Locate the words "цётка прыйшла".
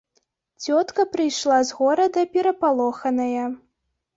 0.63-1.59